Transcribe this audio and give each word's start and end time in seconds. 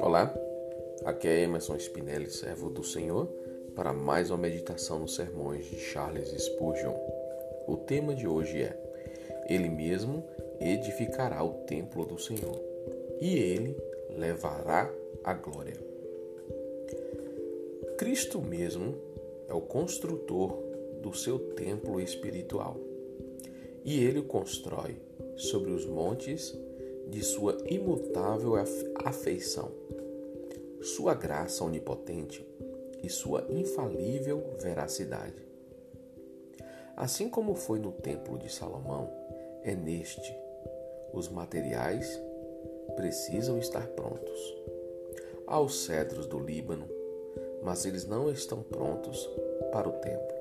Olá, 0.00 0.32
aqui 1.04 1.26
é 1.26 1.42
Emerson 1.42 1.74
Spinelli, 1.76 2.30
servo 2.30 2.70
do 2.70 2.84
Senhor, 2.84 3.26
para 3.74 3.92
mais 3.92 4.30
uma 4.30 4.38
meditação 4.38 5.00
nos 5.00 5.16
sermões 5.16 5.66
de 5.66 5.76
Charles 5.76 6.28
Spurgeon. 6.28 6.94
O 7.66 7.76
tema 7.76 8.14
de 8.14 8.28
hoje 8.28 8.62
é: 8.62 8.78
Ele 9.48 9.68
mesmo 9.68 10.24
edificará 10.60 11.42
o 11.42 11.64
templo 11.64 12.06
do 12.06 12.20
Senhor, 12.20 12.60
e 13.20 13.36
ele 13.36 13.76
levará 14.10 14.88
a 15.24 15.34
glória. 15.34 15.76
Cristo 17.98 18.40
mesmo 18.40 18.94
é 19.48 19.54
o 19.54 19.60
construtor 19.60 20.62
do 21.02 21.12
seu 21.12 21.38
templo 21.54 22.00
espiritual, 22.00 22.76
e 23.84 24.04
ele 24.04 24.20
o 24.20 24.24
constrói 24.24 25.07
sobre 25.38 25.70
os 25.70 25.86
montes 25.86 26.54
de 27.08 27.22
sua 27.22 27.56
imutável 27.66 28.54
afeição, 29.04 29.70
sua 30.82 31.14
graça 31.14 31.64
onipotente 31.64 32.46
e 33.02 33.08
sua 33.08 33.46
infalível 33.48 34.42
veracidade. 34.60 35.46
Assim 36.96 37.30
como 37.30 37.54
foi 37.54 37.78
no 37.78 37.92
Templo 37.92 38.36
de 38.36 38.52
Salomão, 38.52 39.08
é 39.62 39.74
neste 39.74 40.36
os 41.12 41.28
materiais 41.28 42.20
precisam 42.96 43.58
estar 43.58 43.86
prontos. 43.88 44.56
Há 45.46 45.60
os 45.60 45.84
cedros 45.84 46.26
do 46.26 46.38
Líbano, 46.38 46.86
mas 47.62 47.86
eles 47.86 48.04
não 48.04 48.30
estão 48.30 48.62
prontos 48.62 49.28
para 49.72 49.88
o 49.88 49.92
templo. 49.92 50.36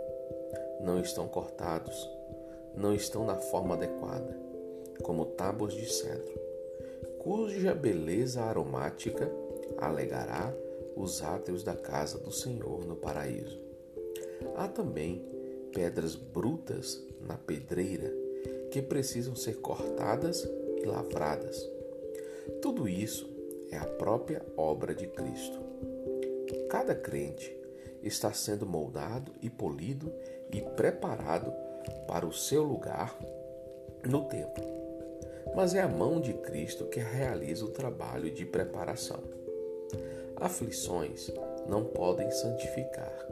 Não 0.81 0.99
estão 0.99 1.27
cortados, 1.27 2.09
não 2.75 2.93
estão 2.93 3.25
na 3.25 3.35
forma 3.35 3.75
adequada, 3.75 4.46
como 5.03 5.25
tábuas 5.25 5.73
de 5.73 5.85
cedro 5.91 6.47
cuja 7.27 7.75
beleza 7.75 8.41
aromática 8.43 9.29
alegará 9.77 10.55
os 10.95 11.21
átrios 11.21 11.61
da 11.61 11.75
casa 11.75 12.17
do 12.17 12.31
Senhor 12.31 12.85
no 12.85 12.95
paraíso. 12.95 13.59
Há 14.55 14.69
também 14.69 15.21
pedras 15.73 16.15
brutas 16.15 17.05
na 17.19 17.37
pedreira 17.37 18.09
que 18.71 18.81
precisam 18.81 19.35
ser 19.35 19.57
cortadas 19.57 20.49
e 20.81 20.85
lavradas. 20.85 21.69
Tudo 22.61 22.87
isso 22.87 23.29
é 23.71 23.77
a 23.77 23.85
própria 23.85 24.41
obra 24.55 24.95
de 24.95 25.07
Cristo. 25.07 25.59
Cada 26.69 26.95
crente 26.95 27.53
está 28.01 28.31
sendo 28.31 28.65
moldado 28.65 29.33
e 29.41 29.49
polido 29.49 30.13
e 30.49 30.61
preparado 30.61 31.51
para 32.07 32.25
o 32.25 32.31
seu 32.31 32.63
lugar 32.63 33.19
no 34.05 34.29
templo 34.29 34.77
mas 35.55 35.73
é 35.73 35.81
a 35.81 35.87
mão 35.87 36.19
de 36.19 36.33
Cristo 36.33 36.85
que 36.85 36.99
realiza 36.99 37.65
o 37.65 37.69
trabalho 37.69 38.29
de 38.29 38.45
preparação. 38.45 39.19
Aflições 40.35 41.31
não 41.67 41.83
podem 41.83 42.29
santificar, 42.29 43.27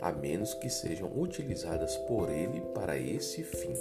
a 0.00 0.10
menos 0.12 0.54
que 0.54 0.70
sejam 0.70 1.10
utilizadas 1.14 1.96
por 1.96 2.30
Ele 2.30 2.60
para 2.74 2.96
esse 2.96 3.42
fim. 3.42 3.74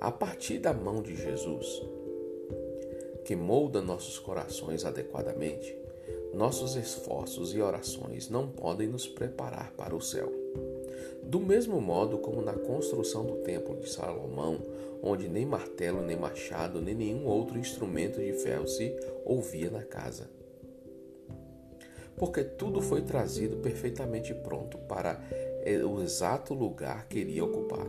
A 0.00 0.10
partir 0.10 0.58
da 0.58 0.72
mão 0.72 1.02
de 1.02 1.14
Jesus, 1.16 1.82
que 3.24 3.36
molda 3.36 3.82
nossos 3.82 4.18
corações 4.18 4.84
adequadamente, 4.84 5.79
nossos 6.32 6.76
esforços 6.76 7.54
e 7.54 7.60
orações 7.60 8.28
não 8.28 8.48
podem 8.48 8.88
nos 8.88 9.06
preparar 9.06 9.72
para 9.72 9.94
o 9.94 10.00
céu. 10.00 10.32
Do 11.22 11.40
mesmo 11.40 11.80
modo 11.80 12.18
como 12.18 12.42
na 12.42 12.52
construção 12.52 13.24
do 13.24 13.36
Templo 13.38 13.76
de 13.76 13.90
Salomão, 13.90 14.58
onde 15.02 15.28
nem 15.28 15.46
martelo, 15.46 16.02
nem 16.02 16.16
machado, 16.16 16.80
nem 16.80 16.94
nenhum 16.94 17.26
outro 17.26 17.58
instrumento 17.58 18.20
de 18.20 18.32
ferro 18.32 18.66
se 18.66 18.94
ouvia 19.24 19.70
na 19.70 19.82
casa. 19.82 20.30
Porque 22.16 22.44
tudo 22.44 22.82
foi 22.82 23.02
trazido 23.02 23.56
perfeitamente 23.56 24.34
pronto 24.34 24.76
para 24.78 25.20
eh, 25.64 25.82
o 25.84 26.02
exato 26.02 26.52
lugar 26.52 27.06
que 27.06 27.20
iria 27.20 27.44
ocupar. 27.44 27.86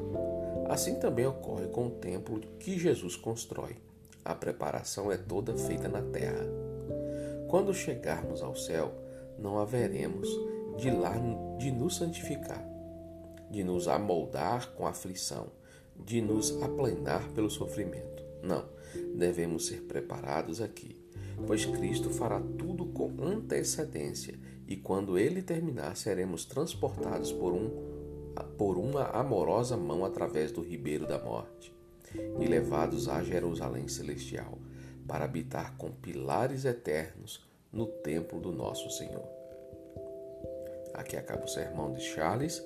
Assim 0.69 0.95
também 0.95 1.25
ocorre 1.25 1.67
com 1.67 1.87
o 1.87 1.91
templo 1.91 2.39
que 2.59 2.79
Jesus 2.79 3.15
constrói. 3.15 3.75
A 4.23 4.33
preparação 4.33 5.11
é 5.11 5.17
toda 5.17 5.57
feita 5.57 5.89
na 5.89 6.01
terra. 6.01 6.60
Quando 7.51 7.71
chegarmos 7.71 8.41
ao 8.41 8.55
céu, 8.55 8.91
não 9.37 9.59
haveremos 9.59 10.27
de 10.77 10.89
lá 10.89 11.13
de 11.59 11.71
nos 11.71 11.97
santificar 11.97 12.71
de 13.51 13.63
nos 13.63 13.87
amoldar 13.87 14.71
com 14.71 14.87
aflição, 14.87 15.47
de 15.95 16.21
nos 16.21 16.51
aplanar 16.63 17.29
pelo 17.31 17.49
sofrimento. 17.49 18.23
Não, 18.41 18.65
devemos 19.13 19.67
ser 19.67 19.81
preparados 19.81 20.61
aqui, 20.61 20.97
pois 21.45 21.65
Cristo 21.65 22.09
fará 22.09 22.39
tudo 22.57 22.85
com 22.85 23.11
antecedência 23.21 24.39
e 24.67 24.77
quando 24.77 25.17
ele 25.17 25.41
terminar, 25.41 25.97
seremos 25.97 26.45
transportados 26.45 27.31
por, 27.33 27.51
um, 27.51 27.69
por 28.57 28.77
uma 28.77 29.03
amorosa 29.09 29.75
mão 29.75 30.05
através 30.05 30.51
do 30.51 30.61
ribeiro 30.61 31.05
da 31.05 31.19
morte 31.19 31.75
e 32.39 32.45
levados 32.45 33.09
a 33.09 33.21
Jerusalém 33.21 33.87
celestial 33.89 34.57
para 35.07 35.25
habitar 35.25 35.75
com 35.77 35.91
pilares 35.91 36.65
eternos 36.65 37.45
no 37.71 37.85
templo 37.85 38.39
do 38.39 38.51
nosso 38.51 38.89
Senhor. 38.89 39.27
Aqui 40.93 41.15
acaba 41.15 41.45
o 41.45 41.49
sermão 41.49 41.93
de 41.93 42.01
Charles 42.01 42.63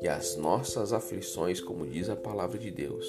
e 0.00 0.08
as 0.08 0.36
nossas 0.36 0.92
aflições, 0.92 1.60
como 1.60 1.86
diz 1.86 2.08
a 2.08 2.16
palavra 2.16 2.58
de 2.58 2.70
Deus, 2.70 3.06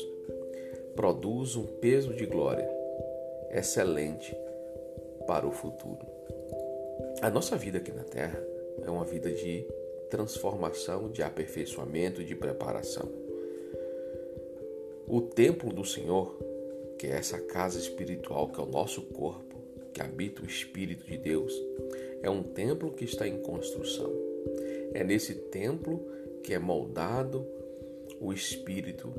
produz 0.95 1.55
um 1.55 1.65
peso 1.65 2.13
de 2.13 2.25
glória 2.25 2.69
excelente 3.51 4.35
para 5.27 5.47
o 5.47 5.51
futuro. 5.51 6.05
A 7.21 7.29
nossa 7.29 7.57
vida 7.57 7.79
aqui 7.79 7.91
na 7.91 8.03
Terra 8.03 8.41
é 8.83 8.89
uma 8.89 9.03
vida 9.03 9.31
de 9.31 9.65
transformação, 10.09 11.09
de 11.09 11.23
aperfeiçoamento, 11.23 12.23
de 12.23 12.35
preparação. 12.35 13.09
O 15.07 15.21
templo 15.21 15.73
do 15.73 15.83
Senhor, 15.83 16.37
que 17.05 17.11
essa 17.11 17.39
casa 17.39 17.77
espiritual, 17.77 18.49
que 18.49 18.59
é 18.59 18.63
o 18.63 18.65
nosso 18.65 19.03
corpo, 19.03 19.55
que 19.93 20.01
habita 20.01 20.41
o 20.41 20.45
Espírito 20.45 21.05
de 21.05 21.17
Deus, 21.17 21.53
é 22.23 22.29
um 22.29 22.41
templo 22.41 22.91
que 22.91 23.05
está 23.05 23.27
em 23.27 23.37
construção. 23.43 24.11
É 24.91 25.03
nesse 25.03 25.35
templo 25.35 26.03
que 26.43 26.51
é 26.51 26.57
moldado 26.57 27.45
o 28.19 28.33
espírito 28.33 29.09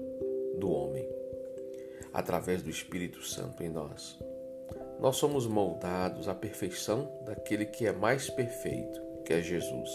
do 0.58 0.70
homem 0.70 1.06
através 2.12 2.62
do 2.62 2.70
Espírito 2.70 3.22
Santo 3.22 3.62
em 3.62 3.69
nós. 3.69 4.19
Nós 4.98 5.16
somos 5.16 5.46
moldados 5.46 6.28
à 6.28 6.34
perfeição 6.34 7.08
daquele 7.25 7.66
que 7.66 7.86
é 7.86 7.92
mais 7.92 8.30
perfeito, 8.30 9.00
que 9.25 9.32
é 9.32 9.41
Jesus. 9.41 9.91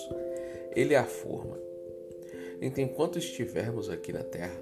Ele 0.73 0.93
é 0.93 0.97
a 0.97 1.05
forma. 1.05 1.57
Então, 2.61 2.83
enquanto 2.83 3.17
estivermos 3.17 3.89
aqui 3.89 4.13
na 4.13 4.23
terra, 4.23 4.61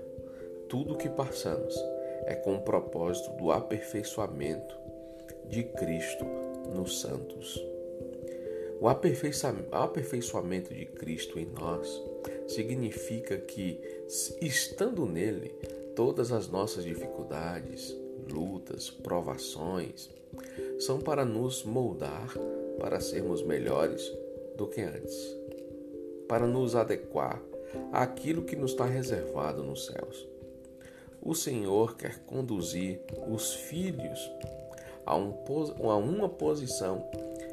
tudo 0.68 0.94
o 0.94 0.98
que 0.98 1.10
passamos 1.10 1.76
é 2.26 2.36
com 2.36 2.56
o 2.56 2.62
propósito 2.62 3.32
do 3.34 3.52
aperfeiçoamento 3.52 4.78
de 5.48 5.64
Cristo 5.64 6.26
nos 6.74 7.02
santos. 7.02 7.64
O 8.80 8.88
aperfeiçoamento 8.88 10.74
de 10.74 10.86
Cristo 10.86 11.38
em 11.38 11.46
nós 11.46 12.02
significa 12.48 13.38
que, 13.38 13.80
estando 14.42 15.06
nele, 15.06 15.50
todas 15.96 16.32
as 16.32 16.48
nossas 16.48 16.86
dificuldades, 16.86 17.96
lutas, 18.32 18.90
provações, 18.90 20.10
são 20.80 21.00
para 21.00 21.26
nos 21.26 21.64
moldar 21.64 22.34
para 22.80 23.02
sermos 23.02 23.44
melhores 23.44 24.10
do 24.56 24.68
que 24.68 24.82
antes, 24.82 25.36
para 26.28 26.48
nos 26.48 26.76
adequar 26.76 27.42
àquilo 27.92 28.44
que 28.44 28.56
nos 28.56 28.72
está 28.72 28.86
reservado 28.86 29.64
nos 29.64 29.86
céus. 29.86 30.28
O 31.22 31.36
Senhor 31.36 31.96
quer 31.96 32.20
conduzir 32.20 33.02
os 33.28 33.54
filhos 33.54 34.32
a, 35.06 35.16
um, 35.16 35.34
a 35.90 35.98
uma 35.98 36.30
posição 36.30 37.10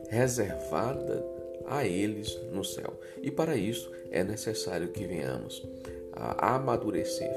reservada 0.08 1.24
a 1.66 1.84
eles 1.84 2.38
no 2.52 2.64
céu. 2.64 2.98
E 3.22 3.30
para 3.30 3.56
isso 3.56 3.90
é 4.10 4.22
necessário 4.22 4.88
que 4.88 5.06
venhamos 5.06 5.66
a 6.12 6.54
amadurecer, 6.54 7.34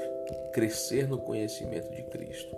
crescer 0.52 1.08
no 1.08 1.18
conhecimento 1.18 1.90
de 1.90 2.02
Cristo, 2.04 2.56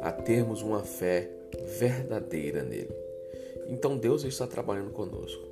a 0.00 0.12
termos 0.12 0.62
uma 0.62 0.82
fé 0.82 1.28
verdadeira 1.78 2.62
nele. 2.62 2.94
Então 3.68 3.96
Deus 3.96 4.24
está 4.24 4.46
trabalhando 4.46 4.90
conosco 4.90 5.42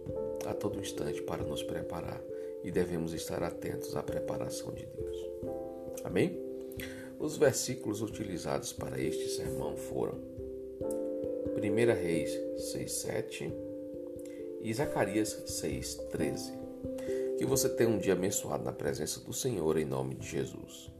a 0.47 0.55
todo 0.55 0.81
instante 0.81 1.23
para 1.23 1.43
nos 1.43 1.63
preparar 1.63 2.21
e 2.63 2.71
devemos 2.71 3.13
estar 3.13 3.43
atentos 3.43 3.97
à 3.97 4.03
preparação 4.03 4.73
de 4.73 4.87
Deus. 4.87 5.17
Amém? 6.05 6.46
Os 7.19 7.37
versículos 7.37 8.03
utilizados 8.03 8.73
para 8.73 9.01
este 9.01 9.29
sermão 9.29 9.77
foram 9.77 10.15
1 11.57 11.95
Reis 12.01 12.31
6,7 12.75 13.53
e 14.63 14.75
Zacarias 14.75 15.43
6,13. 15.47 16.53
Que 17.39 17.45
você 17.45 17.69
tenha 17.69 17.91
um 17.91 17.99
dia 17.99 18.13
abençoado 18.13 18.65
na 18.65 18.73
presença 18.73 19.21
do 19.21 19.33
Senhor, 19.33 19.77
em 19.77 19.85
nome 19.85 20.15
de 20.15 20.29
Jesus. 20.29 20.91